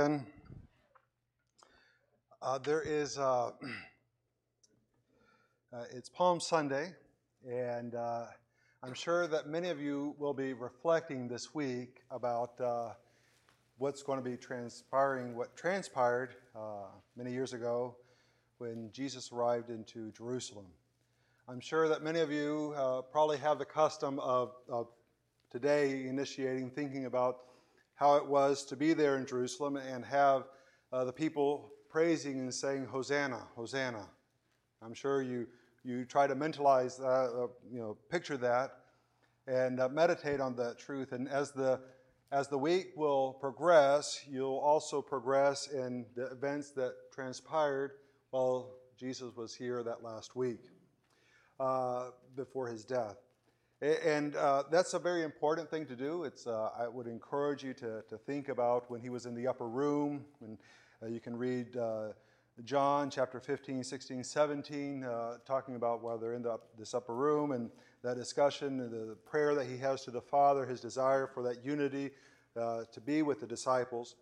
[0.00, 0.18] Uh,
[2.64, 3.48] there is, uh,
[5.74, 6.94] uh, it's Palm Sunday,
[7.46, 8.24] and uh,
[8.82, 12.94] I'm sure that many of you will be reflecting this week about uh,
[13.76, 17.94] what's going to be transpiring, what transpired uh, many years ago
[18.56, 20.64] when Jesus arrived into Jerusalem.
[21.46, 22.74] I'm sure that many of you
[23.12, 24.86] probably have the custom of, of
[25.52, 27.40] today initiating, thinking about
[28.00, 30.44] how it was to be there in Jerusalem and have
[30.90, 34.08] uh, the people praising and saying, Hosanna, Hosanna.
[34.82, 35.46] I'm sure you,
[35.84, 38.70] you try to mentalize that, uh, you know, picture that
[39.46, 41.12] and uh, meditate on that truth.
[41.12, 41.78] And as the,
[42.32, 47.90] as the week will progress, you'll also progress in the events that transpired
[48.30, 50.62] while Jesus was here that last week
[51.58, 53.16] uh, before his death.
[53.82, 56.24] And uh, that's a very important thing to do.
[56.24, 59.48] It's, uh, I would encourage you to, to think about when he was in the
[59.48, 60.26] upper room.
[60.38, 60.58] When,
[61.02, 62.08] uh, you can read uh,
[62.62, 67.52] John chapter 15, 16, 17, uh, talking about while they're in the, this upper room
[67.52, 67.70] and
[68.02, 71.64] that discussion, the, the, prayer that he has to the Father, his desire for that
[71.64, 72.10] unity
[72.58, 74.16] uh, to be with the disciples.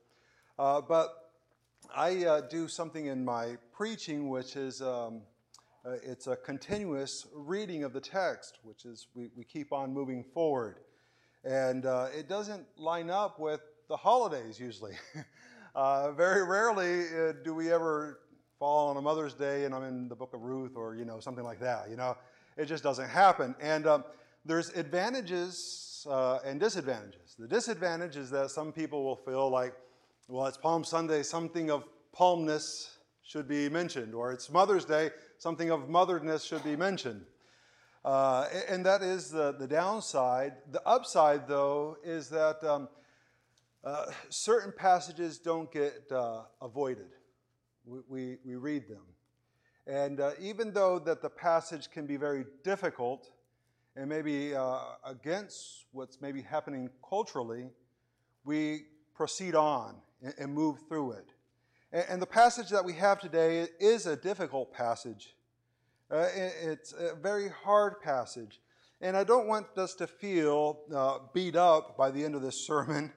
[0.56, 1.33] but
[1.92, 4.81] I do something in my preaching which is.
[4.81, 5.23] Um,
[5.84, 10.24] uh, it's a continuous reading of the text, which is we, we keep on moving
[10.24, 10.76] forward.
[11.44, 14.94] And uh, it doesn't line up with the holidays usually.
[15.74, 18.20] uh, very rarely uh, do we ever
[18.58, 21.20] fall on a Mother's Day and I'm in the book of Ruth or, you know,
[21.20, 21.88] something like that.
[21.88, 22.16] You know,
[22.56, 23.54] it just doesn't happen.
[23.60, 24.04] And um,
[24.44, 27.36] there's advantages uh, and disadvantages.
[27.38, 29.74] The disadvantage is that some people will feel like,
[30.26, 31.84] well, it's Palm Sunday, something of
[32.18, 37.25] palmness should be mentioned, or it's Mother's Day, something of motherness should be mentioned.
[38.05, 40.55] Uh, and that is the, the downside.
[40.70, 42.89] The upside, though, is that um,
[43.85, 47.11] uh, certain passages don't get uh, avoided.
[47.85, 49.02] We, we, we, read them.
[49.86, 53.30] And uh, even though that the passage can be very difficult
[53.96, 57.70] and maybe uh, against what's maybe happening culturally,
[58.45, 58.83] we
[59.14, 61.33] proceed on and, and move through it.
[61.91, 65.35] And the passage that we have today is a difficult passage.
[66.11, 68.61] Uh, it's a very hard passage.
[69.01, 72.58] And I don't want us to feel uh, beat up by the end of this
[72.67, 73.13] sermon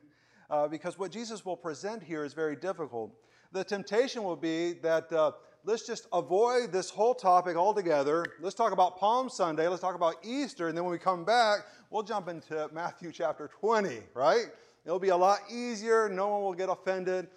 [0.49, 3.13] uh, because what Jesus will present here is very difficult.
[3.53, 5.31] The temptation will be that uh,
[5.63, 8.25] let's just avoid this whole topic altogether.
[8.41, 11.59] Let's talk about Palm Sunday, let's talk about Easter, and then when we come back,
[11.89, 14.47] we'll jump into Matthew chapter 20, right?
[14.85, 17.27] It'll be a lot easier, no one will get offended.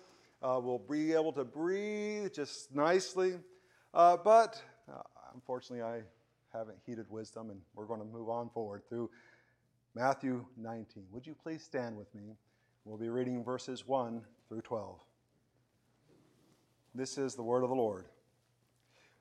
[0.43, 3.35] Uh, we'll be able to breathe just nicely.
[3.95, 4.61] Uh, but
[5.35, 6.03] unfortunately, I
[6.57, 9.11] haven't heeded wisdom, and we're going to move on forward through
[9.95, 11.05] Matthew 19.
[11.11, 12.37] Would you please stand with me?
[12.85, 15.01] We'll be reading verses 1 through 12.
[16.95, 18.07] This is the word of the Lord.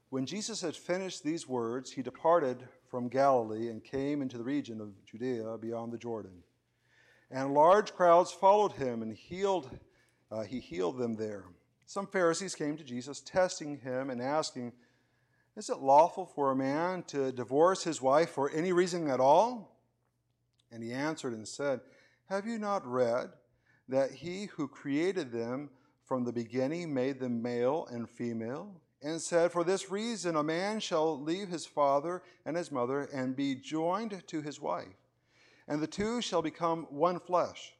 [0.09, 4.79] When Jesus had finished these words, he departed from Galilee and came into the region
[4.79, 6.43] of Judea beyond the Jordan.
[7.31, 9.69] And large crowds followed him and healed
[10.33, 11.43] uh, he healed them there.
[11.85, 14.73] Some Pharisees came to Jesus, testing him and asking,
[15.55, 19.77] Is it lawful for a man to divorce his wife for any reason at all?
[20.71, 21.81] And he answered and said,
[22.27, 23.29] Have you not read
[23.87, 25.69] that he who created them
[26.05, 28.81] from the beginning made them male and female?
[29.03, 33.35] And said, For this reason a man shall leave his father and his mother and
[33.35, 34.87] be joined to his wife,
[35.67, 37.73] and the two shall become one flesh.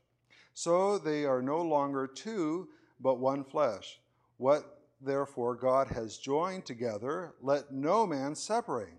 [0.54, 2.68] So they are no longer two,
[3.00, 4.00] but one flesh.
[4.38, 8.94] What therefore God has joined together, let no man separate.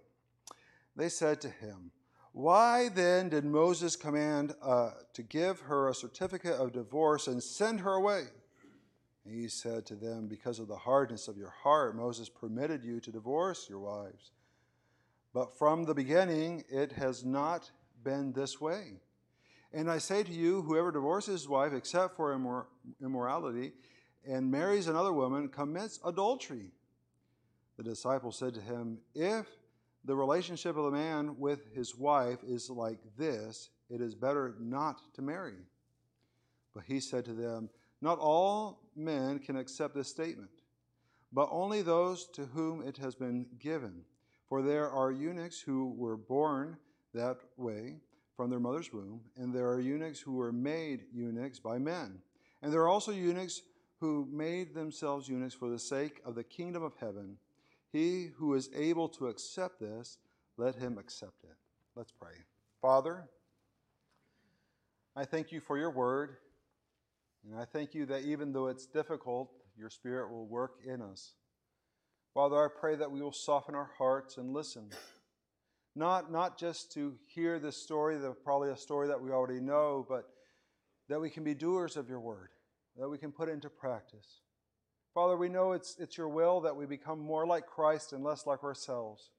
[0.96, 1.90] They said to him,
[2.32, 7.80] Why then did Moses command uh, to give her a certificate of divorce and send
[7.80, 8.24] her away?
[9.26, 13.10] He said to them, Because of the hardness of your heart, Moses permitted you to
[13.10, 14.32] divorce your wives.
[15.32, 17.70] But from the beginning, it has not
[18.04, 19.00] been this way.
[19.72, 22.66] And I say to you, whoever divorces his wife except for immor-
[23.02, 23.72] immorality
[24.26, 26.70] and marries another woman commits adultery.
[27.76, 29.46] The disciple said to him, If
[30.04, 35.00] the relationship of a man with his wife is like this, it is better not
[35.14, 35.56] to marry.
[36.74, 40.50] But he said to them, Not all men can accept this statement,
[41.32, 44.02] but only those to whom it has been given.
[44.48, 46.76] For there are eunuchs who were born
[47.14, 47.96] that way
[48.36, 52.18] from their mother's womb, and there are eunuchs who were made eunuchs by men.
[52.62, 53.62] And there are also eunuchs
[54.00, 57.36] who made themselves eunuchs for the sake of the kingdom of heaven.
[57.92, 60.18] He who is able to accept this,
[60.56, 61.56] let him accept it.
[61.94, 62.34] Let's pray.
[62.82, 63.24] Father,
[65.16, 66.36] I thank you for your word.
[67.46, 71.34] And I thank you that even though it's difficult, your Spirit will work in us.
[72.32, 74.90] Father, I pray that we will soften our hearts and listen.
[75.94, 80.04] Not, not just to hear this story, the, probably a story that we already know,
[80.08, 80.28] but
[81.08, 82.48] that we can be doers of your word,
[82.98, 84.40] that we can put into practice.
[85.14, 88.46] Father, we know it's, it's your will that we become more like Christ and less
[88.46, 89.30] like ourselves.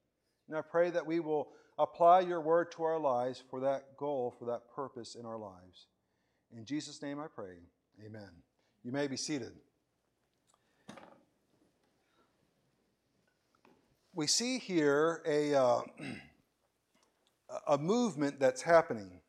[0.48, 4.34] And I pray that we will apply your word to our lives for that goal,
[4.38, 5.88] for that purpose in our lives.
[6.56, 7.56] In Jesus' name I pray.
[8.06, 8.30] Amen.
[8.84, 9.52] You may be seated.
[14.13, 15.81] We see here a, uh,
[17.68, 19.19] a movement that's happening.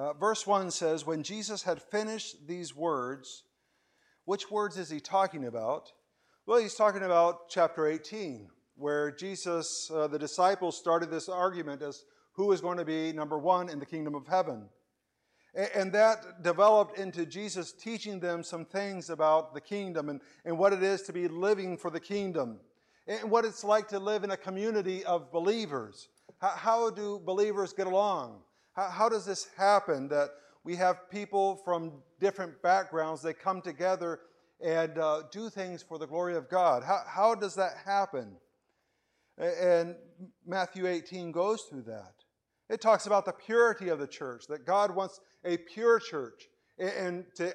[0.00, 3.42] Uh, verse 1 says, When Jesus had finished these words,
[4.24, 5.92] which words is he talking about?
[6.46, 12.04] Well, he's talking about chapter 18, where Jesus, uh, the disciples, started this argument as
[12.32, 14.70] who is going to be number one in the kingdom of heaven.
[15.74, 20.72] And that developed into Jesus teaching them some things about the kingdom and, and what
[20.72, 22.58] it is to be living for the kingdom
[23.06, 26.08] and what it's like to live in a community of believers.
[26.38, 28.40] How, how do believers get along?
[28.80, 30.30] How, how does this happen that
[30.64, 34.20] we have people from different backgrounds that come together
[34.58, 36.82] and uh, do things for the glory of God?
[36.82, 38.36] How, how does that happen?
[39.36, 39.96] And
[40.46, 42.14] Matthew 18 goes through that.
[42.70, 46.48] It talks about the purity of the church, that God wants a pure church.
[46.78, 47.54] And to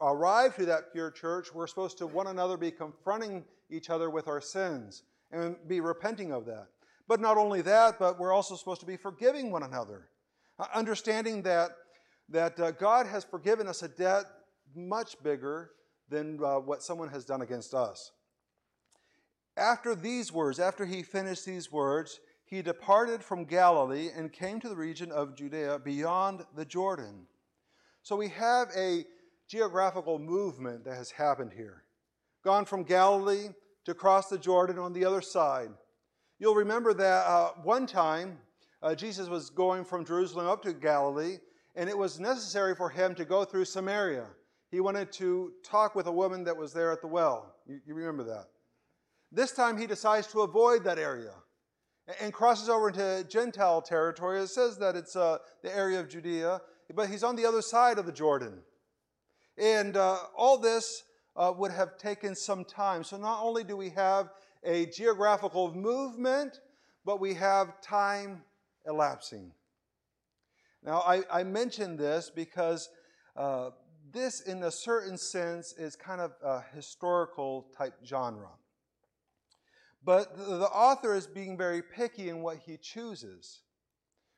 [0.00, 4.26] arrive to that pure church, we're supposed to one another be confronting each other with
[4.26, 6.66] our sins and be repenting of that.
[7.06, 10.09] But not only that, but we're also supposed to be forgiving one another,
[10.74, 11.70] understanding that,
[12.28, 14.24] that uh, God has forgiven us a debt
[14.74, 15.70] much bigger
[16.08, 18.12] than uh, what someone has done against us.
[19.56, 24.68] After these words, after he finished these words, he departed from Galilee and came to
[24.68, 27.26] the region of Judea beyond the Jordan.
[28.02, 29.04] So we have a
[29.48, 31.84] geographical movement that has happened here.
[32.42, 33.48] Gone from Galilee
[33.84, 35.70] to cross the Jordan on the other side.
[36.38, 38.38] You'll remember that uh, one time
[38.82, 41.38] uh, Jesus was going from Jerusalem up to Galilee,
[41.76, 44.26] and it was necessary for him to go through Samaria.
[44.70, 47.54] He wanted to talk with a woman that was there at the well.
[47.66, 48.46] You, you remember that.
[49.32, 51.32] This time he decides to avoid that area
[52.20, 54.40] and crosses over into Gentile territory.
[54.40, 56.60] It says that it's uh, the area of Judea,
[56.94, 58.62] but he's on the other side of the Jordan.
[59.56, 61.04] And uh, all this
[61.36, 63.04] uh, would have taken some time.
[63.04, 64.30] So not only do we have
[64.64, 66.60] a geographical movement,
[67.04, 68.42] but we have time
[68.86, 69.52] elapsing.
[70.82, 72.88] Now, I, I mention this because
[73.36, 73.70] uh,
[74.12, 78.48] this, in a certain sense, is kind of a historical type genre.
[80.02, 83.60] But the author is being very picky in what he chooses.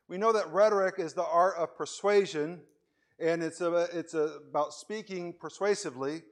[0.08, 2.60] We know that rhetoric is the art of persuasion,
[3.20, 6.22] and it's, a, it's a, about speaking persuasively.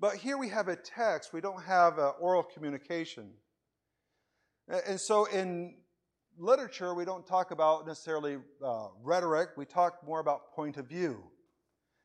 [0.00, 3.32] But here we have a text, we don't have oral communication.
[4.86, 5.74] And so in
[6.38, 11.22] literature, we don't talk about necessarily uh, rhetoric, we talk more about point of view.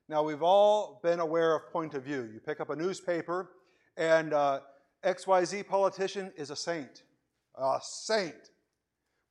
[0.10, 2.30] Now, we've all been aware of point of view.
[2.34, 3.52] You pick up a newspaper,
[3.96, 4.60] and uh,
[5.06, 7.04] XYZ politician is a saint.
[7.56, 8.52] A saint.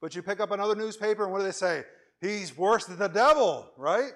[0.00, 1.84] But you pick up another newspaper, and what do they say?
[2.20, 4.12] He's worse than the devil, right?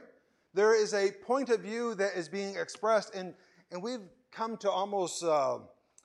[0.54, 3.34] There is a point of view that is being expressed, and,
[3.70, 5.58] and we've come to almost uh,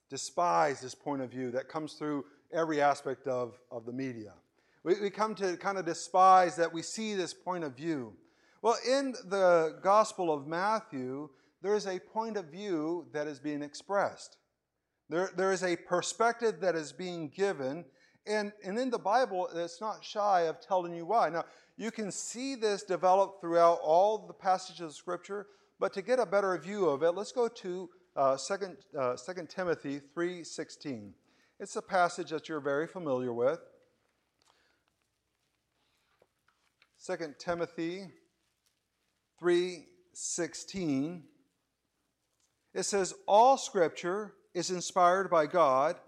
[0.10, 4.34] despise this point of view that comes through every aspect of, of the media.
[4.84, 8.14] We, we come to kind of despise that we see this point of view.
[8.62, 11.30] Well, in the Gospel of Matthew,
[11.62, 14.38] there is a point of view that is being expressed.
[15.10, 17.86] There, there is a perspective that is being given,
[18.26, 21.30] and, and in the Bible, it's not shy of telling you why.
[21.30, 21.46] Now,
[21.78, 25.48] you can see this develop throughout all the passages of Scripture,
[25.80, 29.48] but to get a better view of it, let's go to uh, 2, uh, 2
[29.48, 31.12] Timothy 3.16.
[31.60, 33.60] It's a passage that you're very familiar with.
[37.06, 38.12] 2 Timothy
[39.42, 41.24] 3:16
[42.74, 46.00] it says all scripture is inspired by God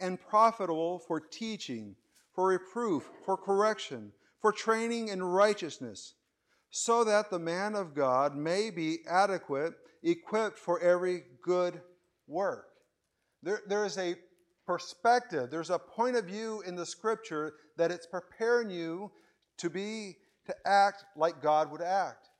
[0.00, 1.96] and profitable for teaching,
[2.32, 6.14] for reproof, for correction, for training in righteousness,
[6.70, 11.82] so that the man of God may be adequate, equipped for every good
[12.26, 12.68] work.
[13.42, 14.14] There, there is a
[14.66, 19.10] perspective, there's a point of view in the scripture that it's preparing you
[19.58, 20.16] to be,
[20.48, 22.30] to act like God would act.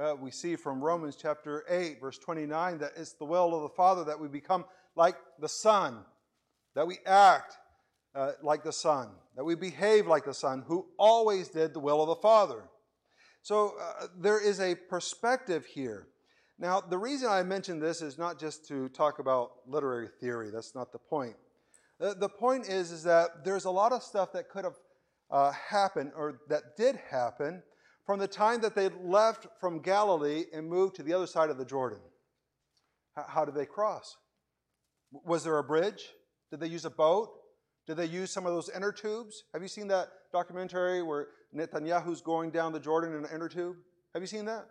[0.00, 3.68] Uh, we see from Romans chapter 8, verse 29, that it's the will of the
[3.68, 4.64] Father that we become
[4.96, 5.98] like the Son,
[6.74, 7.56] that we act
[8.14, 12.00] uh, like the Son, that we behave like the Son, who always did the will
[12.02, 12.62] of the Father.
[13.42, 16.08] So uh, there is a perspective here.
[16.58, 20.50] Now, the reason I mention this is not just to talk about literary theory.
[20.50, 21.34] That's not the point.
[21.98, 24.76] The, the point is, is that there's a lot of stuff that could have
[25.30, 27.62] uh, happened or that did happen
[28.06, 31.58] from the time that they left from Galilee and moved to the other side of
[31.58, 31.98] the Jordan.
[33.18, 34.16] H- how did they cross?
[35.24, 36.10] Was there a bridge?
[36.50, 37.30] Did they use a boat?
[37.86, 39.44] Did they use some of those inner tubes?
[39.52, 43.76] Have you seen that documentary where Netanyahu's going down the Jordan in an inner tube?
[44.12, 44.66] Have you seen that?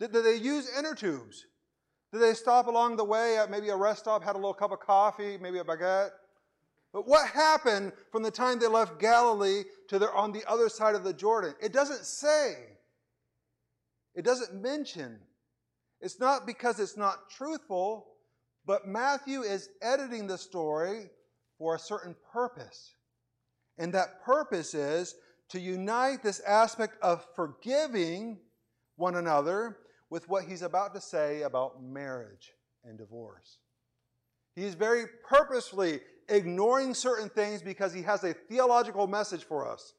[0.00, 1.46] Did, did they use inner tubes?
[2.12, 4.72] Did they stop along the way at maybe a rest stop, had a little cup
[4.72, 6.10] of coffee, maybe a baguette?
[6.98, 10.96] But what happened from the time they left Galilee to they're on the other side
[10.96, 11.54] of the Jordan?
[11.62, 12.56] It doesn't say.
[14.16, 15.20] It doesn't mention.
[16.00, 18.08] It's not because it's not truthful,
[18.66, 21.08] but Matthew is editing the story
[21.56, 22.96] for a certain purpose.
[23.78, 25.14] And that purpose is
[25.50, 28.40] to unite this aspect of forgiving
[28.96, 29.78] one another
[30.10, 33.58] with what he's about to say about marriage and divorce.
[34.56, 39.94] He's very purposefully ignoring certain things because he has a theological message for us.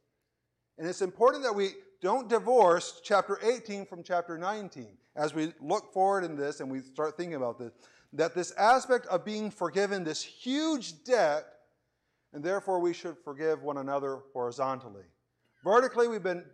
[0.77, 1.71] And it's important that we
[2.01, 6.79] don't divorce chapter 18 from chapter 19 as we look forward in this and we
[6.79, 7.71] start thinking about this.
[8.13, 11.45] That this aspect of being forgiven, this huge debt,
[12.33, 15.03] and therefore we should forgive one another horizontally.
[15.63, 16.45] Vertically, we've been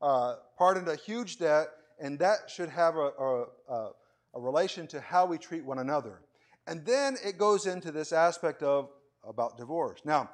[0.00, 1.68] uh, pardoned a huge debt,
[2.00, 3.10] and that should have a,
[3.68, 3.90] a,
[4.34, 6.20] a relation to how we treat one another.
[6.66, 8.88] And then it goes into this aspect of
[9.26, 10.00] about divorce.
[10.04, 10.30] Now,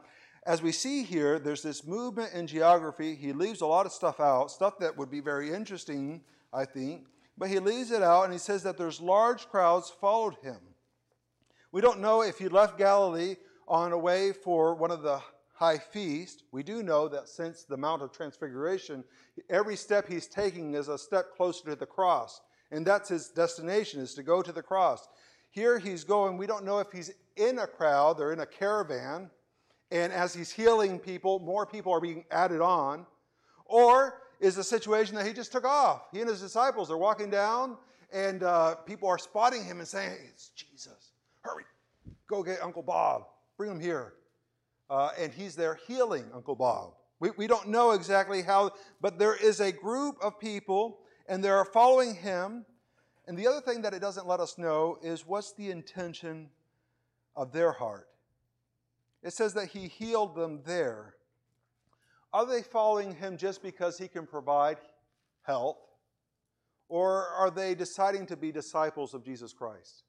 [0.47, 3.14] as we see here, there's this movement in geography.
[3.14, 7.07] He leaves a lot of stuff out, stuff that would be very interesting, I think,
[7.37, 10.59] but he leaves it out and he says that there's large crowds followed him.
[11.71, 15.21] We don't know if he left Galilee on a way for one of the
[15.54, 16.45] high feast.
[16.52, 19.04] We do know that since the Mount of Transfiguration,
[19.50, 22.40] every step he's taking is a step closer to the cross.
[22.71, 25.09] And that's his destination, is to go to the cross.
[25.50, 29.31] Here he's going, we don't know if he's in a crowd, they're in a caravan,
[29.90, 33.07] and as he's healing people, more people are being added on.
[33.64, 36.02] Or is the situation that he just took off?
[36.12, 37.76] He and his disciples are walking down,
[38.12, 41.12] and uh, people are spotting him and saying, It's Jesus.
[41.43, 41.64] Hurry,
[42.26, 43.25] go get Uncle Bob,
[43.57, 44.14] bring him here.
[44.90, 46.95] Uh, and he's there healing Uncle Bob.
[47.21, 51.64] We, we don't know exactly how, but there is a group of people, and they're
[51.64, 52.64] following him.
[53.28, 56.49] And the other thing that it doesn't let us know is what's the intention
[57.37, 58.08] of their heart.
[59.23, 61.14] It says that he healed them there.
[62.32, 64.78] Are they following him just because he can provide
[65.42, 65.76] health?
[66.88, 70.04] Or are they deciding to be disciples of Jesus Christ?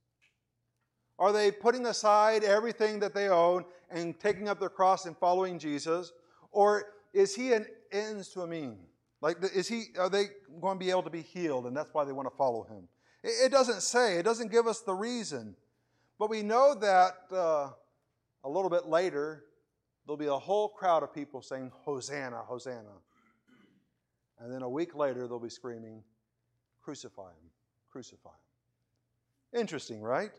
[1.18, 5.60] Are they putting aside everything that they own and taking up their cross and following
[5.60, 6.14] Jesus?
[6.54, 8.78] Or is he an ends to a mean?
[9.20, 10.28] Like, is he, are they
[10.62, 12.88] going to be able to be healed and that's why they want to follow him?
[13.24, 15.56] It doesn't say, it doesn't give us the reason.
[16.18, 17.70] But we know that uh,
[18.44, 19.46] a little bit later,
[20.06, 22.98] there'll be a whole crowd of people saying, Hosanna, Hosanna.
[24.40, 26.04] And then a week later, they'll be screaming,
[26.82, 27.50] Crucify him,
[27.92, 29.62] crucify him.
[29.62, 30.32] Interesting, right?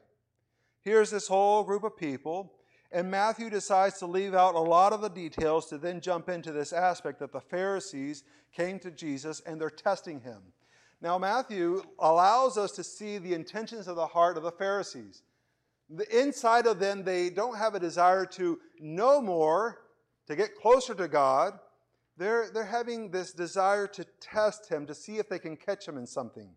[0.80, 2.54] Here's this whole group of people,
[2.90, 6.50] and Matthew decides to leave out a lot of the details to then jump into
[6.50, 10.40] this aspect that the Pharisees came to Jesus and they're testing him.
[11.02, 15.22] Now, Matthew allows us to see the intentions of the heart of the Pharisees.
[15.88, 19.80] The inside of them, they don't have a desire to know more,
[20.26, 21.58] to get closer to God.
[22.16, 25.96] They're, they're having this desire to test him, to see if they can catch him
[25.96, 26.50] in something.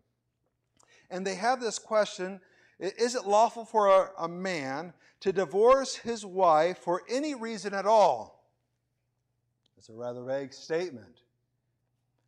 [1.10, 2.40] And they have this question
[2.78, 7.86] Is it lawful for a, a man to divorce his wife for any reason at
[7.86, 8.44] all?
[9.78, 11.23] It's a rather vague statement.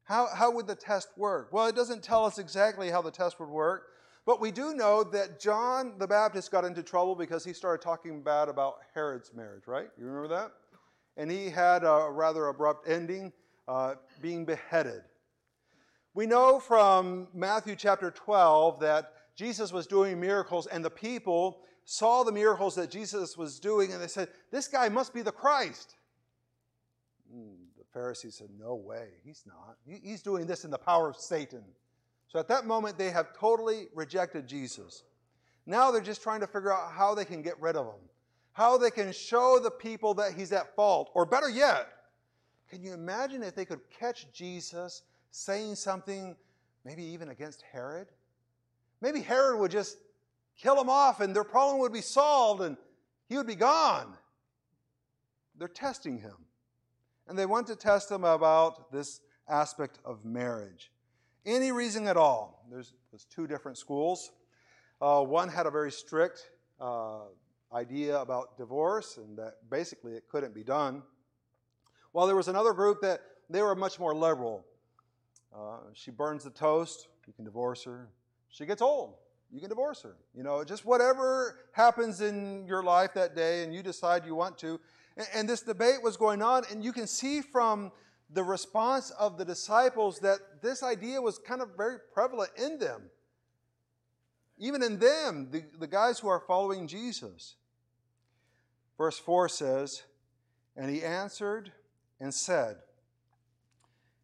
[0.07, 1.53] How, how would the test work?
[1.53, 3.89] Well, it doesn't tell us exactly how the test would work,
[4.25, 8.23] but we do know that John the Baptist got into trouble because he started talking
[8.23, 9.89] bad about Herod's marriage, right?
[9.99, 10.53] You remember that?
[11.17, 13.33] And he had a rather abrupt ending,
[13.67, 15.03] uh, being beheaded.
[16.15, 22.23] We know from Matthew chapter 12 that Jesus was doing miracles, and the people saw
[22.23, 25.97] the miracles that Jesus was doing, and they said, This guy must be the Christ.
[27.35, 27.66] Mm, the
[27.97, 29.79] Pharisees said, No way, he's not.
[29.87, 31.65] He's doing this in the power of Satan.
[32.29, 35.05] So at that moment, they have totally rejected Jesus.
[35.65, 38.03] Now they're just trying to figure out how they can get rid of him,
[38.53, 41.11] how they can show the people that he's at fault.
[41.15, 41.89] Or better yet,
[42.69, 45.01] can you imagine if they could catch Jesus
[45.31, 46.37] saying something
[46.85, 48.09] maybe even against Herod?
[49.01, 49.97] Maybe Herod would just
[50.61, 52.77] kill him off and their problem would be solved and
[53.27, 54.13] he would be gone.
[55.57, 56.46] They're testing him.
[57.29, 60.91] And they want to test him about this aspect of marriage
[61.47, 62.67] any reason at all.
[62.71, 64.33] There's, there's two different schools.
[65.01, 67.21] Uh, one had a very strict uh,
[67.73, 71.03] idea about divorce and that basically it couldn't be done.
[72.13, 74.65] While there was another group that they were much more liberal.
[75.57, 78.09] Uh, she burns the toast, you can divorce her.
[78.49, 79.15] She gets old,
[79.53, 80.17] you can divorce her.
[80.35, 84.59] You know, just whatever happens in your life that day and you decide you want
[84.59, 84.81] to.
[85.33, 87.91] And, this debate was going on, and you can see from
[88.31, 93.03] the response of the disciples that this idea was kind of very prevalent in them.
[94.59, 97.57] Even in them, the, the guys who are following Jesus.
[98.99, 100.03] Verse 4 says,
[100.77, 101.73] And he answered
[102.21, 102.77] and said,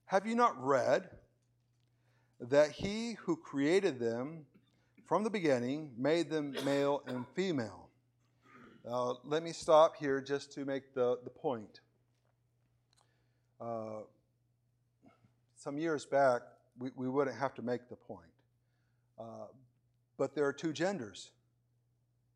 [0.06, 1.08] Have you not read
[2.40, 4.46] that he who created them
[5.06, 7.81] from the beginning made them male and female?
[8.88, 11.80] Uh, let me stop here just to make the, the point.
[13.60, 14.00] Uh,
[15.54, 16.42] some years back,
[16.78, 18.26] we, we wouldn't have to make the point.
[19.18, 19.46] Uh,
[20.18, 21.30] but there are two genders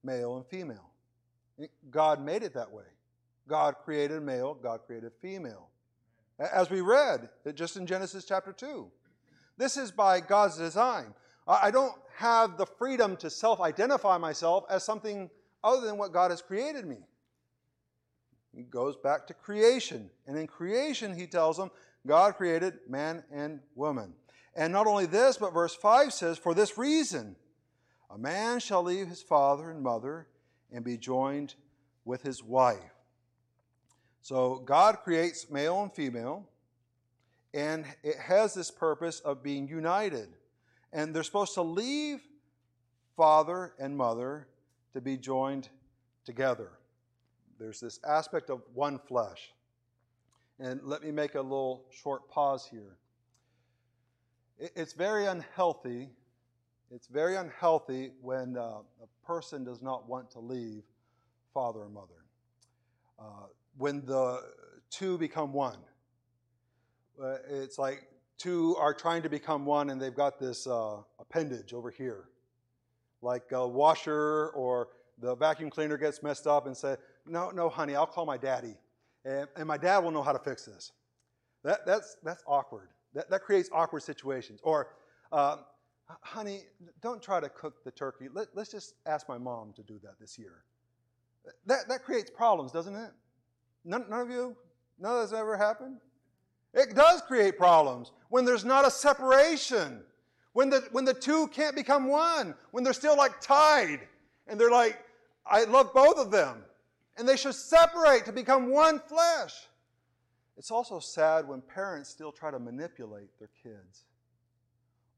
[0.04, 0.90] male and female.
[1.90, 2.84] God made it that way.
[3.48, 5.68] God created male, God created female.
[6.38, 8.86] As we read just in Genesis chapter 2.
[9.56, 11.14] This is by God's design.
[11.48, 15.30] I don't have the freedom to self identify myself as something
[15.62, 16.98] other than what God has created me.
[18.54, 20.10] He goes back to creation.
[20.26, 21.70] And in creation, he tells them,
[22.06, 24.14] God created man and woman.
[24.54, 27.36] And not only this, but verse 5 says, For this reason,
[28.10, 30.26] a man shall leave his father and mother
[30.72, 31.54] and be joined
[32.04, 32.78] with his wife.
[34.22, 36.48] So God creates male and female,
[37.52, 40.28] and it has this purpose of being united.
[40.92, 42.20] And they're supposed to leave
[43.16, 44.48] father and mother
[44.96, 45.68] to be joined
[46.24, 46.72] together.
[47.58, 49.52] There's this aspect of one flesh.
[50.58, 52.96] And let me make a little short pause here.
[54.58, 56.08] It's very unhealthy
[56.90, 60.84] it's very unhealthy when uh, a person does not want to leave
[61.52, 62.24] father and mother.
[63.18, 64.40] Uh, when the
[64.90, 65.78] two become one,
[67.20, 68.04] uh, it's like
[68.38, 72.28] two are trying to become one and they've got this uh, appendage over here.
[73.20, 77.94] Like a washer or the vacuum cleaner gets messed up and say, No, no, honey,
[77.94, 78.74] I'll call my daddy.
[79.24, 80.92] And, and my dad will know how to fix this.
[81.64, 82.88] That, that's, that's awkward.
[83.14, 84.60] That, that creates awkward situations.
[84.62, 84.88] Or
[85.32, 85.56] uh,
[86.20, 86.62] honey,
[87.02, 88.26] don't try to cook the turkey.
[88.32, 90.62] Let, us just ask my mom to do that this year.
[91.66, 93.10] That, that creates problems, doesn't it?
[93.84, 94.56] None, none of you?
[94.98, 95.98] None of this ever happened?
[96.74, 100.02] It does create problems when there's not a separation,
[100.52, 104.00] when the, when the two can't become one, when they're still like tied,
[104.46, 104.98] and they're like,
[105.48, 106.64] I love both of them,
[107.16, 109.54] and they should separate to become one flesh.
[110.56, 114.04] It's also sad when parents still try to manipulate their kids.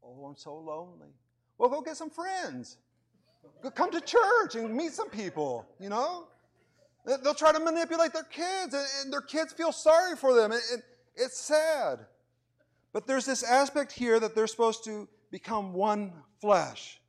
[0.03, 1.09] Oh, I'm so lonely.
[1.57, 2.77] Well, go get some friends.
[3.75, 6.29] Come to church and meet some people, you know?
[7.05, 10.53] They'll try to manipulate their kids, and their kids feel sorry for them.
[11.17, 12.01] It's sad.
[12.93, 17.01] But there's this aspect here that they're supposed to become one flesh.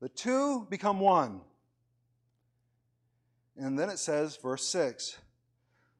[0.00, 1.40] The two become one.
[3.56, 5.16] And then it says, verse 6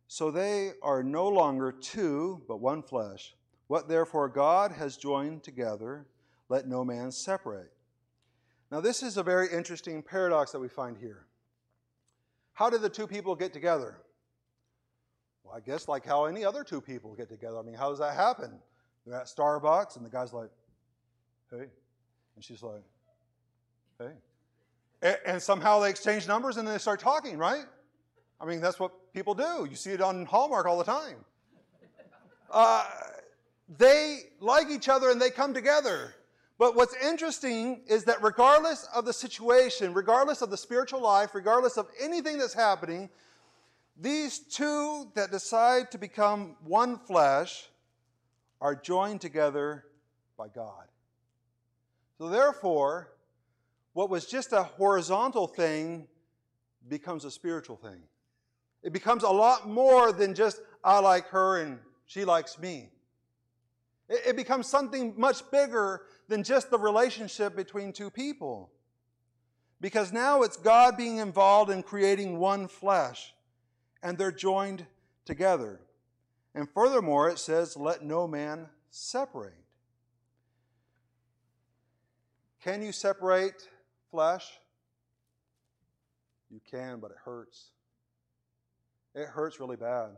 [0.08, 3.34] So they are no longer two, but one flesh.
[3.66, 6.06] What therefore God has joined together,
[6.48, 7.72] let no man separate.
[8.70, 11.26] Now, this is a very interesting paradox that we find here.
[12.52, 13.98] How did the two people get together?
[15.44, 17.58] Well, I guess like how any other two people get together.
[17.58, 18.58] I mean, how does that happen?
[19.06, 20.50] They're at Starbucks, and the guy's like,
[21.50, 21.66] hey.
[22.34, 22.82] And she's like,
[23.98, 24.12] hey.
[25.02, 27.64] And somehow they exchange numbers and then they start talking, right?
[28.40, 29.66] I mean, that's what people do.
[29.68, 31.16] You see it on Hallmark all the time.
[32.50, 32.84] Uh,
[33.78, 36.14] they like each other and they come together.
[36.58, 41.76] But what's interesting is that regardless of the situation, regardless of the spiritual life, regardless
[41.76, 43.10] of anything that's happening,
[43.98, 47.68] these two that decide to become one flesh
[48.60, 49.84] are joined together
[50.38, 50.84] by God.
[52.18, 53.12] So, therefore,
[53.96, 56.06] what was just a horizontal thing
[56.86, 58.02] becomes a spiritual thing.
[58.82, 62.90] It becomes a lot more than just, I like her and she likes me.
[64.10, 68.70] It becomes something much bigger than just the relationship between two people.
[69.80, 73.34] Because now it's God being involved in creating one flesh,
[74.02, 74.84] and they're joined
[75.24, 75.80] together.
[76.54, 79.54] And furthermore, it says, Let no man separate.
[82.62, 83.70] Can you separate
[84.16, 84.46] flesh?
[86.50, 87.66] You can, but it hurts.
[89.14, 90.08] It hurts really bad.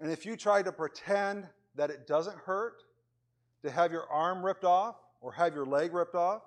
[0.00, 2.82] And if you try to pretend that it doesn't hurt
[3.62, 6.42] to have your arm ripped off or have your leg ripped off,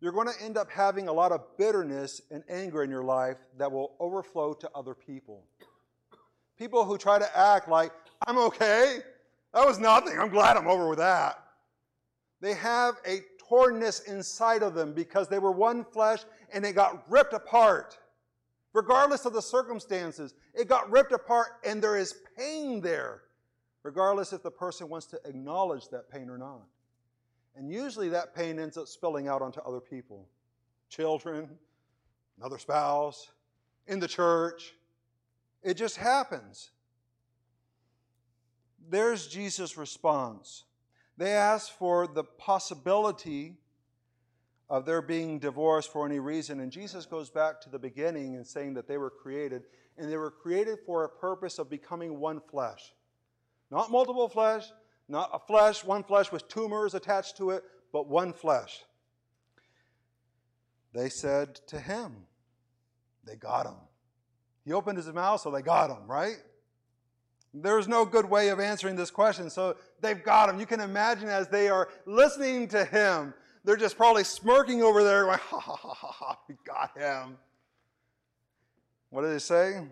[0.00, 3.36] you're going to end up having a lot of bitterness and anger in your life
[3.58, 5.44] that will overflow to other people.
[6.58, 7.92] People who try to act like,
[8.26, 9.00] I'm okay.
[9.52, 10.18] That was nothing.
[10.18, 11.38] I'm glad I'm over with that.
[12.40, 16.20] They have a tornness inside of them because they were one flesh
[16.52, 17.98] and it got ripped apart.
[18.72, 23.22] Regardless of the circumstances, it got ripped apart and there is pain there,
[23.82, 26.66] regardless if the person wants to acknowledge that pain or not.
[27.56, 30.28] And usually that pain ends up spilling out onto other people
[30.88, 31.48] children,
[32.38, 33.28] another spouse,
[33.86, 34.74] in the church.
[35.62, 36.70] It just happens.
[38.88, 40.64] There's Jesus' response.
[41.18, 43.56] They ask for the possibility
[44.70, 46.60] of their being divorced for any reason.
[46.60, 49.64] And Jesus goes back to the beginning and saying that they were created,
[49.96, 52.94] and they were created for a purpose of becoming one flesh.
[53.68, 54.66] Not multiple flesh,
[55.08, 58.84] not a flesh, one flesh with tumors attached to it, but one flesh.
[60.94, 62.26] They said to him,
[63.24, 63.76] they got him.
[64.64, 66.36] He opened his mouth, so they got him, right?
[67.62, 70.60] There's no good way of answering this question, so they've got him.
[70.60, 75.24] You can imagine as they are listening to him, they're just probably smirking over there,
[75.24, 77.36] going, ha ha ha ha ha, we got him.
[79.10, 79.82] What did they say?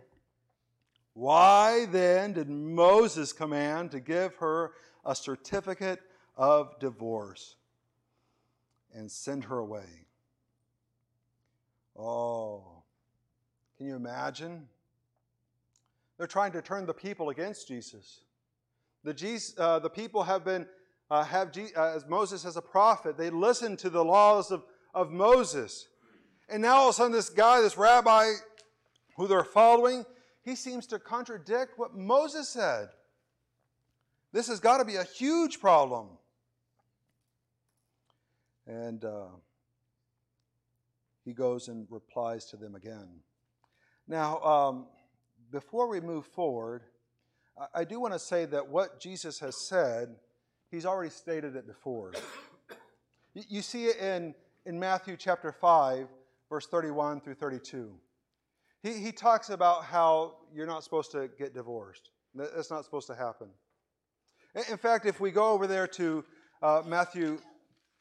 [1.14, 4.72] Why then did Moses command to give her
[5.04, 6.00] a certificate
[6.36, 7.56] of divorce
[8.94, 10.06] and send her away?
[11.98, 12.82] Oh,
[13.78, 14.68] can you imagine?
[16.18, 18.20] They're trying to turn the people against Jesus.
[19.04, 20.66] The, Jesus, uh, the people have been,
[21.10, 24.64] uh, have Je- uh, as Moses as a prophet, they listened to the laws of,
[24.94, 25.88] of Moses.
[26.48, 28.32] And now all of a sudden, this guy, this rabbi
[29.16, 30.04] who they're following,
[30.42, 32.88] he seems to contradict what Moses said.
[34.32, 36.08] This has got to be a huge problem.
[38.66, 39.28] And uh,
[41.24, 43.08] he goes and replies to them again.
[44.08, 44.86] Now, um,
[45.50, 46.82] before we move forward,
[47.74, 50.16] I do want to say that what Jesus has said,
[50.70, 52.12] he's already stated it before.
[53.34, 56.08] You see it in, in Matthew chapter 5,
[56.48, 57.92] verse 31 through 32.
[58.82, 62.10] He, he talks about how you're not supposed to get divorced.
[62.34, 63.48] That's not supposed to happen.
[64.70, 66.24] In fact, if we go over there to
[66.62, 67.38] uh, Matthew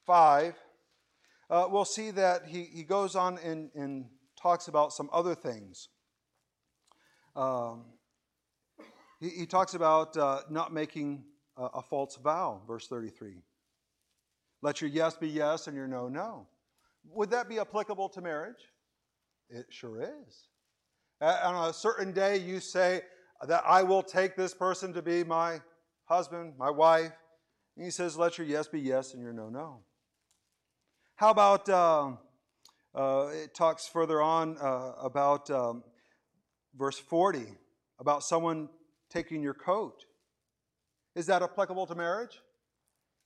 [0.05, 0.55] 5,
[1.49, 4.05] uh, we'll see that he, he goes on and, and
[4.41, 5.89] talks about some other things.
[7.35, 7.83] Um,
[9.19, 11.23] he, he, talks about uh, not making
[11.57, 13.35] a, a false vow, verse 33.
[14.61, 16.47] Let your yes be yes and your no, no.
[17.11, 18.71] Would that be applicable to marriage?
[19.49, 20.47] It sure is.
[21.21, 23.01] On a certain day, you say
[23.47, 25.61] that I will take this person to be my
[26.05, 27.11] husband, my wife.
[27.75, 29.81] And he says, let your yes be yes and your no, no.
[31.15, 32.11] How about, uh,
[32.93, 35.83] uh, it talks further on uh, about um,
[36.77, 37.45] verse 40
[37.99, 38.69] about someone
[39.09, 40.05] taking your coat.
[41.15, 42.41] Is that applicable to marriage?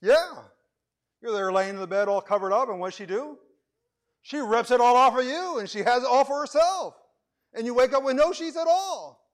[0.01, 0.43] Yeah.
[1.21, 3.37] You're there laying in the bed all covered up, and what she do?
[4.21, 6.95] She rips it all off of you, and she has it all for herself.
[7.53, 9.27] And you wake up with no sheets at all.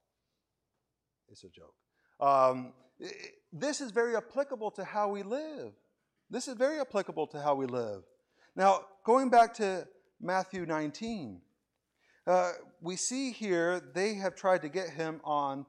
[1.28, 1.74] It's a joke.
[2.18, 2.72] Um,
[3.52, 5.72] this is very applicable to how we live.
[6.30, 8.02] This is very applicable to how we live.
[8.54, 9.86] Now, going back to
[10.20, 11.40] Matthew 19,
[12.26, 15.66] uh, we see here they have tried to get him on.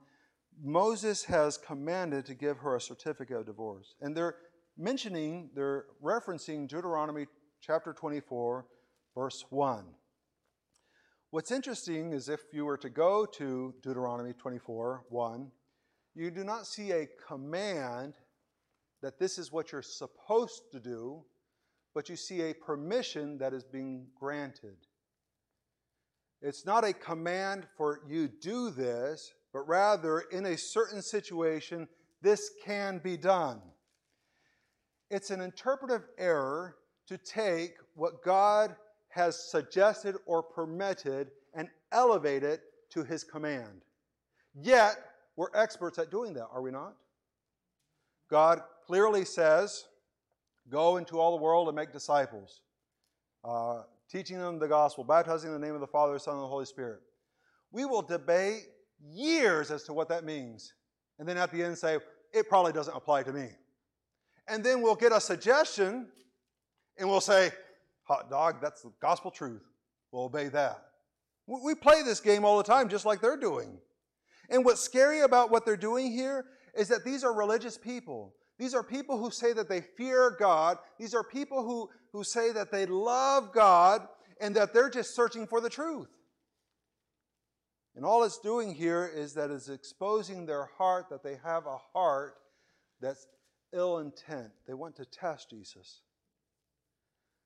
[0.63, 3.95] Moses has commanded to give her a certificate of divorce.
[4.01, 4.35] And they're
[4.77, 7.27] mentioning, they're referencing Deuteronomy
[7.61, 8.65] chapter 24,
[9.15, 9.85] verse 1.
[11.29, 15.51] What's interesting is if you were to go to Deuteronomy 24, 1,
[16.15, 18.13] you do not see a command
[19.01, 21.23] that this is what you're supposed to do,
[21.93, 24.77] but you see a permission that is being granted.
[26.41, 31.87] It's not a command for you do this, but rather in a certain situation,
[32.21, 33.61] this can be done.
[35.09, 36.75] It's an interpretive error
[37.07, 38.75] to take what God
[39.09, 43.81] has suggested or permitted and elevate it to his command.
[44.53, 44.97] Yet,
[45.35, 46.95] we're experts at doing that, are we not?
[48.29, 49.85] God clearly says,
[50.69, 52.61] Go into all the world and make disciples.
[53.43, 56.47] Uh, teaching them the gospel, baptizing in the name of the Father, Son, and the
[56.47, 56.99] Holy Spirit.
[57.71, 58.63] We will debate
[59.01, 60.73] years as to what that means.
[61.19, 61.99] And then at the end say,
[62.33, 63.47] it probably doesn't apply to me.
[64.47, 66.07] And then we'll get a suggestion
[66.97, 67.51] and we'll say,
[68.03, 69.63] hot dog, that's the gospel truth.
[70.11, 70.83] We'll obey that.
[71.45, 73.77] We play this game all the time, just like they're doing.
[74.49, 78.33] And what's scary about what they're doing here is that these are religious people.
[78.57, 80.77] These are people who say that they fear God.
[80.99, 84.07] These are people who, who say that they love God
[84.41, 86.09] and that they're just searching for the truth.
[87.95, 91.77] And all it's doing here is that it's exposing their heart that they have a
[91.93, 92.35] heart
[93.01, 93.27] that's
[93.73, 94.51] ill intent.
[94.67, 96.01] They want to test Jesus.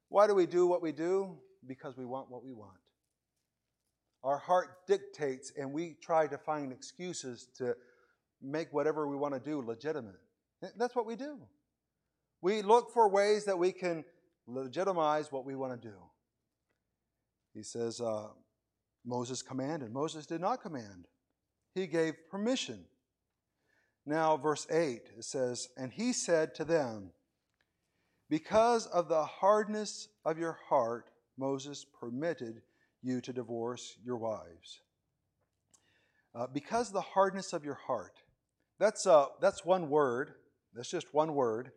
[0.10, 1.38] Why do we do what we do?
[1.66, 2.78] Because we want what we want.
[4.24, 7.76] Our heart dictates, and we try to find excuses to
[8.42, 10.20] make whatever we want to do legitimate.
[10.78, 11.40] That's what we do.
[12.42, 14.04] We look for ways that we can
[14.48, 15.96] legitimize what we want to do.
[17.54, 18.28] He says, uh,
[19.06, 19.92] Moses commanded.
[19.92, 21.08] Moses did not command,
[21.74, 22.86] he gave permission.
[24.06, 27.12] Now, verse 8, it says, And he said to them,
[28.30, 32.64] Because of the hardness of your heart, Moses permitted
[33.04, 34.82] you to divorce your wives.
[36.34, 38.22] Uh, because the hardness of your heart.
[38.80, 40.34] That's, uh, that's one word.
[40.76, 41.72] That's just one word.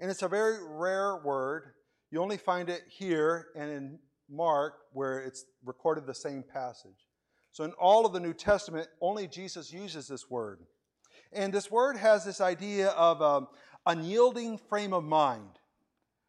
[0.00, 1.72] And it's a very rare word.
[2.10, 3.98] You only find it here and in
[4.30, 7.06] Mark, where it's recorded the same passage.
[7.52, 10.60] So in all of the New Testament, only Jesus uses this word.
[11.32, 13.48] And this word has this idea of um,
[13.86, 15.58] unyielding frame of mind,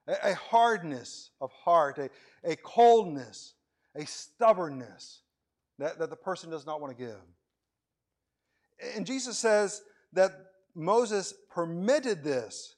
[0.08, 2.10] a, a hardness of heart, a,
[2.44, 3.54] a coldness,
[3.96, 5.22] a stubbornness
[5.78, 7.22] that, that the person does not want to give.
[8.96, 9.82] And Jesus says
[10.14, 10.32] that
[10.80, 12.76] Moses permitted this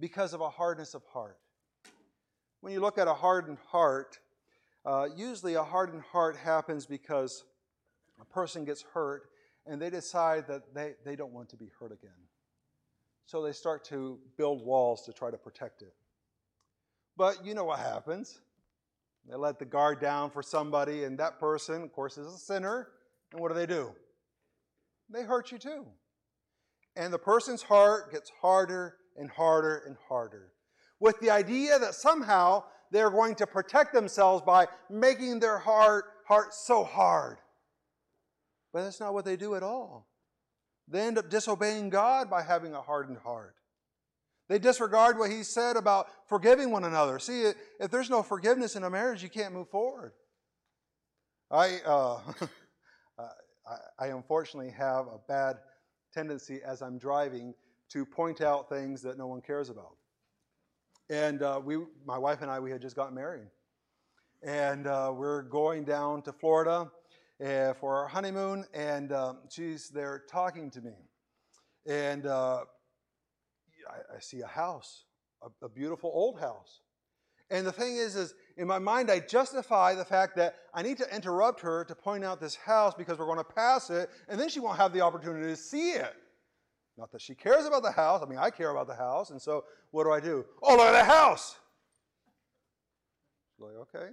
[0.00, 1.38] because of a hardness of heart.
[2.60, 4.18] When you look at a hardened heart,
[4.84, 7.44] uh, usually a hardened heart happens because
[8.20, 9.30] a person gets hurt
[9.64, 12.10] and they decide that they, they don't want to be hurt again.
[13.26, 15.94] So they start to build walls to try to protect it.
[17.16, 18.40] But you know what happens.
[19.28, 22.88] They let the guard down for somebody, and that person, of course, is a sinner.
[23.30, 23.94] And what do they do?
[25.08, 25.86] They hurt you too.
[26.96, 30.52] And the person's heart gets harder and harder and harder
[31.00, 36.52] with the idea that somehow they're going to protect themselves by making their heart, heart
[36.52, 37.38] so hard.
[38.72, 40.06] But that's not what they do at all.
[40.86, 43.54] They end up disobeying God by having a hardened heart.
[44.48, 47.20] They disregard what he said about forgiving one another.
[47.20, 50.12] See, if there's no forgiveness in a marriage, you can't move forward.
[51.50, 52.18] I, uh,
[53.18, 55.56] I, I unfortunately have a bad
[56.12, 57.54] tendency as I'm driving
[57.90, 59.96] to point out things that no one cares about.
[61.08, 63.48] And uh, we, my wife and I, we had just gotten married.
[64.42, 66.90] And uh, we're going down to Florida
[67.44, 70.92] uh, for our honeymoon, and um, she's there talking to me.
[71.86, 72.64] And uh,
[73.88, 75.04] I, I, see a house,
[75.42, 76.80] a, a beautiful old house.
[77.50, 80.98] And the thing is, is in my mind, I justify the fact that I need
[80.98, 84.38] to interrupt her to point out this house because we're going to pass it, and
[84.38, 86.14] then she won't have the opportunity to see it.
[86.98, 88.22] Not that she cares about the house.
[88.22, 89.30] I mean, I care about the house.
[89.30, 90.44] And so what do I do?
[90.62, 91.56] Oh, look at the house.
[93.56, 94.10] She's like, okay.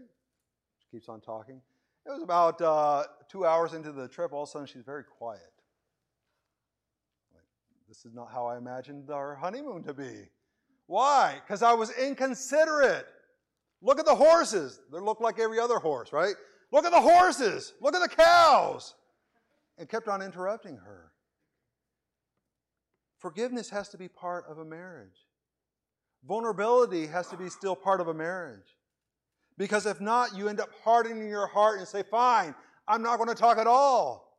[0.79, 1.59] She keeps on talking.
[2.05, 4.31] It was about uh, two hours into the trip.
[4.31, 5.41] All of a sudden, she's very quiet.
[7.33, 7.43] Like,
[7.89, 10.29] this is not how I imagined our honeymoon to be.
[10.85, 11.41] Why?
[11.45, 13.07] Because I was inconsiderate.
[13.81, 14.79] Look at the horses.
[14.91, 16.35] They look like every other horse, right?
[16.71, 17.73] Look at the horses.
[17.81, 18.95] Look at the cows.
[19.77, 21.11] And kept on interrupting her.
[23.19, 25.25] Forgiveness has to be part of a marriage.
[26.27, 28.75] Vulnerability has to be still part of a marriage.
[29.57, 32.53] Because if not, you end up hardening your heart and say, fine,
[32.87, 34.37] I'm not going to talk at all.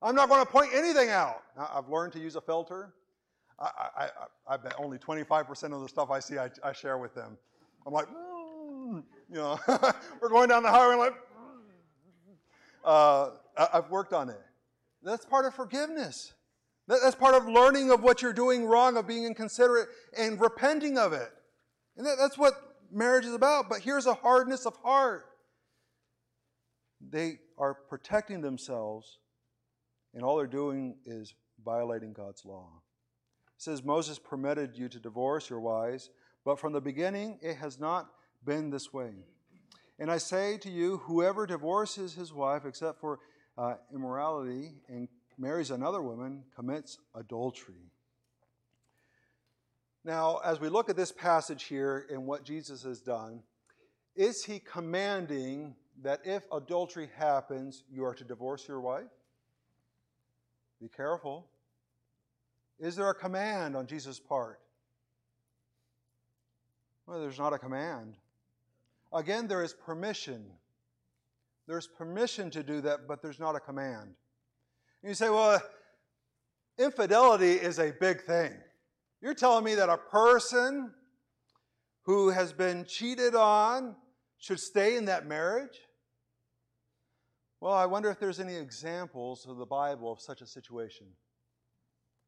[0.00, 1.42] I'm not going to point anything out.
[1.56, 2.94] I've learned to use a filter.
[3.58, 4.08] I, I, I,
[4.54, 7.36] I bet only 25% of the stuff I see, I, I share with them.
[7.86, 8.27] I'm like, mm,
[9.28, 9.58] you know,
[10.20, 11.14] we're going down the highway, like,
[12.84, 14.40] uh, I've worked on it.
[15.02, 16.32] That's part of forgiveness.
[16.86, 21.12] That's part of learning of what you're doing wrong, of being inconsiderate, and repenting of
[21.12, 21.28] it.
[21.96, 22.54] And that's what
[22.90, 23.68] marriage is about.
[23.68, 25.26] But here's a hardness of heart.
[27.06, 29.18] They are protecting themselves,
[30.14, 32.70] and all they're doing is violating God's law.
[33.56, 36.10] It says Moses permitted you to divorce your wives,
[36.44, 38.08] but from the beginning it has not
[38.44, 39.10] been this way.
[39.98, 43.18] And I say to you, whoever divorces his wife except for
[43.56, 47.90] uh, immorality and marries another woman commits adultery.
[50.04, 53.42] Now, as we look at this passage here and what Jesus has done,
[54.14, 59.10] is he commanding that if adultery happens, you are to divorce your wife?
[60.80, 61.46] Be careful.
[62.78, 64.60] Is there a command on Jesus' part?
[67.06, 68.16] Well, there's not a command.
[69.12, 70.44] Again, there is permission.
[71.66, 74.14] There's permission to do that, but there's not a command.
[75.02, 75.60] And you say, well,
[76.78, 78.52] infidelity is a big thing.
[79.20, 80.92] You're telling me that a person
[82.02, 83.94] who has been cheated on
[84.38, 85.80] should stay in that marriage?
[87.60, 91.06] Well, I wonder if there's any examples of the Bible of such a situation.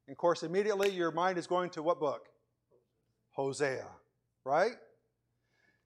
[0.07, 2.27] And of course, immediately your mind is going to what book?
[3.31, 3.87] Hosea,
[4.45, 4.73] right?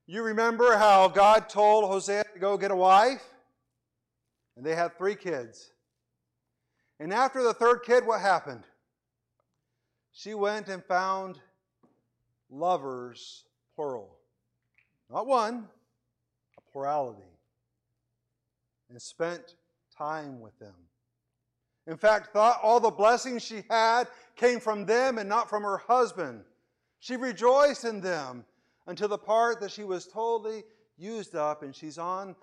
[0.07, 3.25] You remember how God told Hosea to go get a wife?
[4.57, 5.71] And they had three kids.
[7.01, 8.65] And after the third kid, what happened?
[10.13, 11.41] She went and found
[12.51, 14.15] lovers, plural.
[15.11, 15.69] Not one,
[16.57, 17.23] a plurality.
[18.91, 19.57] And spent
[19.97, 20.75] time with them.
[21.87, 25.79] In fact, thought all the blessings she had came from them and not from her
[25.79, 26.45] husband.
[27.01, 28.45] She rejoiced in them
[28.87, 30.65] until the part that she was totally
[30.97, 32.37] used up and she's on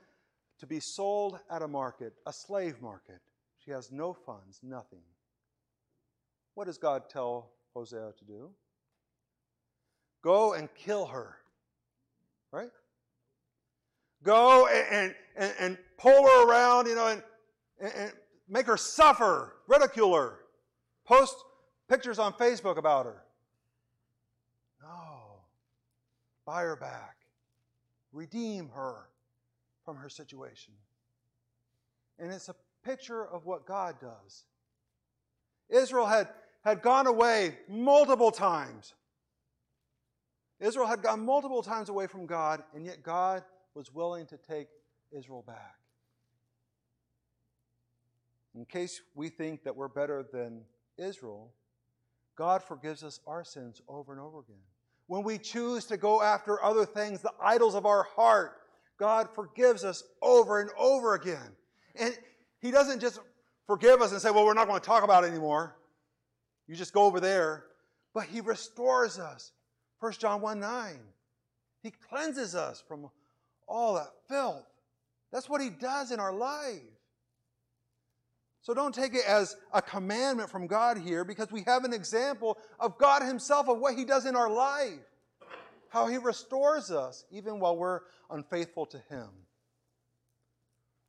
[0.60, 3.19] to be sold at a market, a slave market.
[3.63, 5.01] She has no funds, nothing.
[6.56, 8.49] What does God tell Hosea to do?
[10.23, 11.38] Go and kill her.
[12.51, 12.69] Right?
[14.23, 17.23] Go and, and, and pull her around, you know, and,
[17.80, 18.12] and
[18.47, 20.39] make her suffer, ridicule her,
[21.06, 21.36] post
[21.89, 23.23] pictures on Facebook about her.
[24.82, 25.39] No.
[26.45, 27.17] Buy her back.
[28.12, 29.08] Redeem her
[29.86, 30.73] from her situation.
[32.19, 34.45] And it's a picture of what God does.
[35.69, 36.27] Israel had,
[36.63, 38.93] had gone away multiple times.
[40.60, 44.67] Israel had gone multiple times away from God, and yet God was willing to take
[45.12, 45.75] Israel back.
[48.54, 50.62] In case we think that we're better than
[50.97, 51.51] Israel,
[52.36, 54.58] God forgives us our sins over and over again.
[55.08, 58.54] When we choose to go after other things, the idols of our heart,
[58.98, 61.56] God forgives us over and over again.
[61.96, 62.18] And
[62.60, 63.20] He doesn't just
[63.68, 65.76] forgive us and say, well, we're not going to talk about it anymore.
[66.68, 67.66] You just go over there.
[68.14, 69.52] But He restores us.
[70.00, 71.00] 1 John 1 9.
[71.84, 73.10] He cleanses us from
[73.68, 74.66] all that filth.
[75.32, 76.82] That's what He does in our life.
[78.62, 82.58] So don't take it as a commandment from God here because we have an example
[82.80, 85.00] of God Himself, of what He does in our life,
[85.89, 89.30] how He restores us even while we're unfaithful to Him.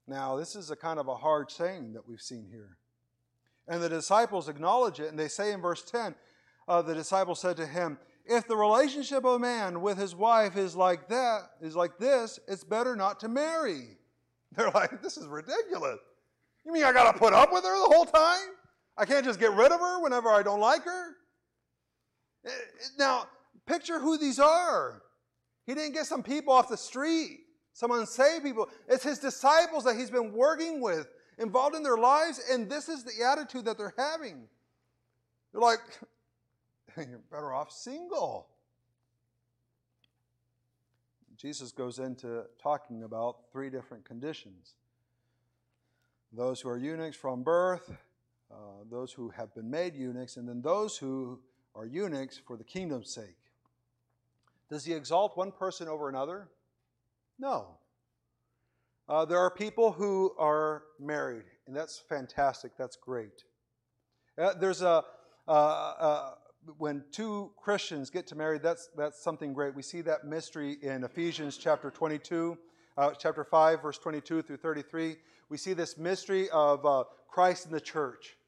[0.08, 2.76] Now, this is a kind of a hard saying that we've seen here.
[3.68, 6.14] And the disciples acknowledge it, and they say in verse 10
[6.68, 10.56] uh, the disciples said to him, If the relationship of a man with his wife
[10.56, 13.98] is like that, is like this, it's better not to marry.
[14.56, 15.98] They're like, This is ridiculous.
[16.64, 18.50] You mean I got to put up with her the whole time?
[18.96, 21.16] I can't just get rid of her whenever I don't like her?
[22.44, 23.26] Eh, eh, now,
[23.66, 25.02] picture who these are.
[25.66, 27.40] He didn't get some people off the street,
[27.72, 28.68] some unsaved people.
[28.88, 33.04] It's his disciples that he's been working with, involved in their lives, and this is
[33.04, 34.48] the attitude that they're having.
[35.52, 35.80] They're like,
[36.96, 38.48] you're better off single.
[41.36, 44.74] Jesus goes into talking about three different conditions
[46.32, 47.92] those who are eunuchs from birth,
[48.50, 48.54] uh,
[48.90, 51.38] those who have been made eunuchs, and then those who
[51.74, 53.36] are eunuchs for the kingdom's sake.
[54.70, 56.48] Does he exalt one person over another?
[57.38, 57.76] No.
[59.08, 62.72] Uh, there are people who are married, and that's fantastic.
[62.78, 63.44] That's great.
[64.38, 65.04] Uh, there's a
[65.48, 66.34] uh, uh,
[66.78, 69.74] when two Christians get to marry, that's that's something great.
[69.74, 72.56] We see that mystery in Ephesians chapter 22,
[72.96, 75.16] uh, chapter 5, verse 22 through 33
[75.52, 78.38] we see this mystery of uh, Christ in the church.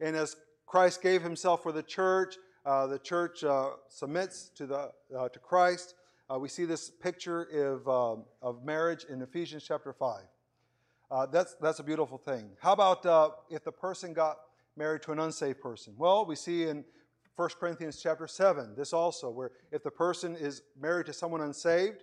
[0.00, 0.34] And as
[0.66, 2.34] Christ gave himself for the church,
[2.66, 5.94] uh, the church uh, submits to, the, uh, to Christ.
[6.28, 10.22] Uh, we see this picture of, um, of marriage in Ephesians chapter 5.
[11.08, 12.50] Uh, that's, that's a beautiful thing.
[12.60, 14.38] How about if the person got
[14.76, 15.94] married to an unsaved person?
[15.96, 16.84] Well, we see in
[17.36, 22.02] 1 Corinthians chapter 7 this also, where if the person is married to someone unsaved,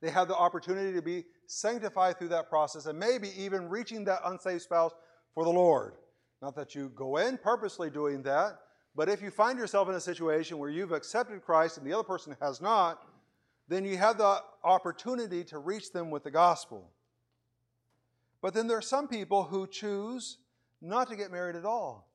[0.00, 4.20] they have the opportunity to be sanctified through that process and maybe even reaching that
[4.24, 4.92] unsaved spouse
[5.34, 5.94] for the Lord.
[6.40, 8.58] Not that you go in purposely doing that,
[8.96, 12.02] but if you find yourself in a situation where you've accepted Christ and the other
[12.02, 13.02] person has not,
[13.68, 16.90] then you have the opportunity to reach them with the gospel.
[18.42, 20.38] But then there are some people who choose
[20.80, 22.08] not to get married at all.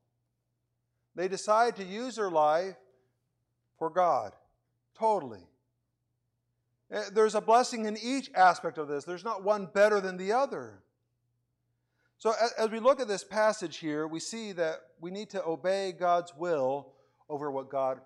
[1.14, 2.74] They decide to use their life
[3.78, 4.32] for God,
[4.98, 5.46] totally.
[6.90, 9.04] Eh, there's a blessing in each aspect of this.
[9.04, 10.82] There's not one better than the other.
[12.18, 15.92] So, as we look at this passage here, we see that we need to obey
[15.92, 16.92] God's will
[17.28, 18.00] over what God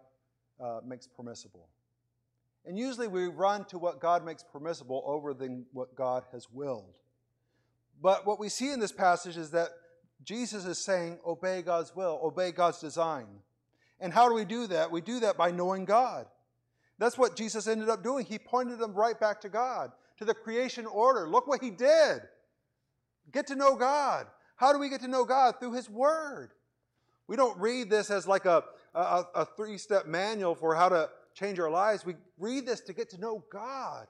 [0.61, 1.69] uh, makes permissible.
[2.67, 6.95] And usually we run to what God makes permissible over than what God has willed.
[8.03, 9.69] But what we see in this passage is that
[10.23, 13.27] Jesus is saying, obey God's will, obey God's design.
[14.01, 14.91] And how do we do that?
[14.91, 16.27] We do that by knowing God.
[17.01, 18.27] That's what Jesus ended up doing.
[18.27, 21.27] He pointed them right back to God, to the creation order.
[21.27, 22.21] Look what he did.
[23.33, 24.27] Get to know God.
[24.57, 25.55] How do we get to know God?
[25.59, 26.51] Through his word.
[27.27, 31.09] We don't read this as like a, a, a three step manual for how to
[31.33, 32.05] change our lives.
[32.05, 34.07] We read this to get to know God.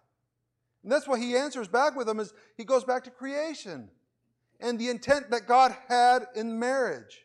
[0.82, 3.88] And that's what he answers back with them is he goes back to creation
[4.58, 7.24] and the intent that God had in marriage.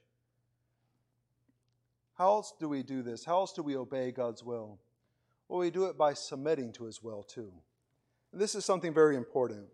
[2.13, 3.25] How else do we do this?
[3.25, 4.79] How else do we obey God's will?
[5.47, 7.51] Well, we do it by submitting to his will too.
[8.31, 9.67] And this is something very important.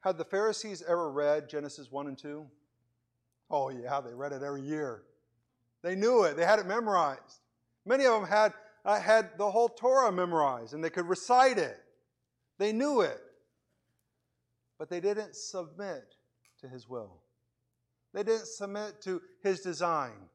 [0.00, 2.46] Had the Pharisees ever read Genesis 1 and 2?
[3.50, 5.02] Oh, yeah, they read it every year.
[5.82, 7.40] They knew it, they had it memorized.
[7.84, 8.52] Many of them had,
[8.84, 11.78] uh, had the whole Torah memorized and they could recite it.
[12.58, 13.20] They knew it.
[14.78, 16.14] But they didn't submit
[16.60, 17.20] to his will,
[18.14, 20.28] they didn't submit to his design.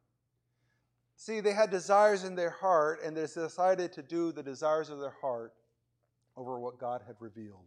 [1.18, 5.00] See, they had desires in their heart, and they decided to do the desires of
[5.00, 5.54] their heart
[6.36, 7.66] over what God had revealed.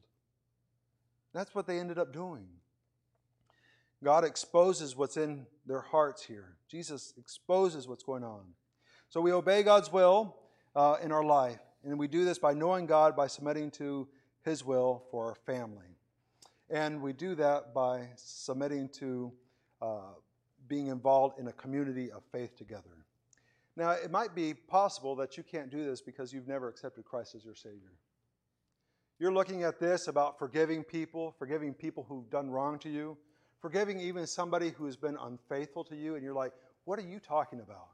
[1.32, 2.46] That's what they ended up doing.
[4.04, 6.56] God exposes what's in their hearts here.
[6.68, 8.42] Jesus exposes what's going on.
[9.08, 10.36] So we obey God's will
[10.76, 14.06] uh, in our life, and we do this by knowing God, by submitting to
[14.44, 15.96] His will for our family.
[16.70, 19.32] And we do that by submitting to
[19.80, 20.12] uh,
[20.68, 23.06] being involved in a community of faith together.
[23.78, 27.36] Now, it might be possible that you can't do this because you've never accepted Christ
[27.36, 27.92] as your Savior.
[29.20, 33.16] You're looking at this about forgiving people, forgiving people who've done wrong to you,
[33.60, 36.52] forgiving even somebody who's been unfaithful to you, and you're like,
[36.86, 37.90] what are you talking about?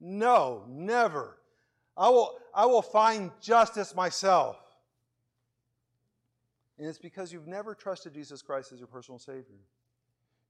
[0.00, 1.36] No, never.
[1.94, 4.56] I will, I will find justice myself.
[6.78, 9.60] And it's because you've never trusted Jesus Christ as your personal Savior.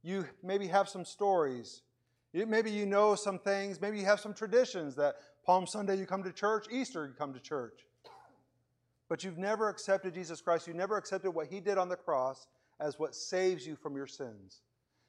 [0.04, 1.82] You maybe have some stories
[2.32, 3.80] Maybe you know some things.
[3.80, 7.32] Maybe you have some traditions that Palm Sunday you come to church, Easter you come
[7.32, 7.86] to church.
[9.08, 10.68] But you've never accepted Jesus Christ.
[10.68, 12.46] You never accepted what He did on the cross
[12.78, 14.62] as what saves you from your sins.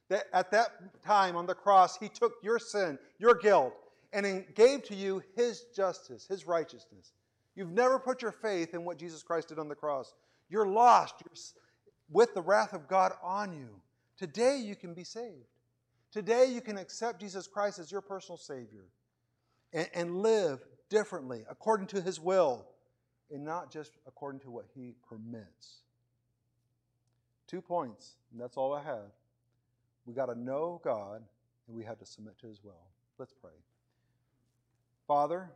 [0.09, 3.73] That at that time on the cross, He took your sin, your guilt,
[4.11, 7.13] and gave to you His justice, His righteousness.
[7.55, 10.13] You've never put your faith in what Jesus Christ did on the cross.
[10.49, 11.53] You're lost You're
[12.09, 13.69] with the wrath of God on you.
[14.17, 15.50] Today you can be saved.
[16.11, 18.85] Today, you can accept Jesus Christ as your personal Savior
[19.71, 20.59] and, and live
[20.89, 22.67] differently according to His will
[23.31, 25.83] and not just according to what He permits.
[27.47, 29.11] Two points, and that's all I have.
[30.05, 31.23] We got to know God
[31.67, 32.87] and we have to submit to His will.
[33.17, 33.51] Let's pray.
[35.07, 35.49] Father,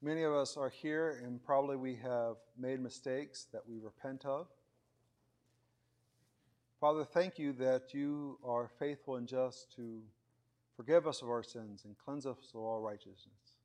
[0.00, 4.46] many of us are here and probably we have made mistakes that we repent of.
[6.80, 10.00] Father, thank you that you are faithful and just to
[10.76, 13.56] forgive us of our sins and cleanse us of all righteousness.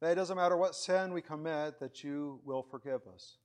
[0.00, 3.38] That it doesn't matter what sin we commit, that you will forgive us.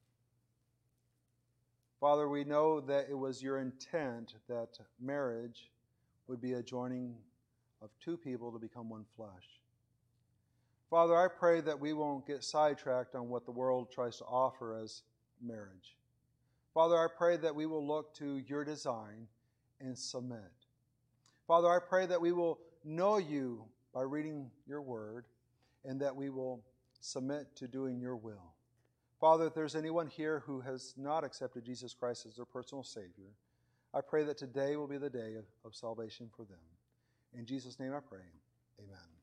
[1.99, 5.71] Father, we know that it was your intent that marriage
[6.27, 7.15] would be a joining
[7.81, 9.61] of two people to become one flesh.
[10.91, 14.77] Father, I pray that we won't get sidetracked on what the world tries to offer
[14.77, 15.01] as
[15.41, 15.95] marriage.
[16.73, 19.27] Father, I pray that we will look to your design
[19.79, 20.39] and submit.
[21.47, 25.25] Father, I pray that we will know you by reading your word
[25.83, 26.63] and that we will
[27.01, 28.53] submit to doing your will.
[29.19, 33.35] Father, if there's anyone here who has not accepted Jesus Christ as their personal Savior,
[33.93, 36.57] I pray that today will be the day of, of salvation for them.
[37.37, 38.25] In Jesus' name I pray.
[38.79, 39.20] Amen.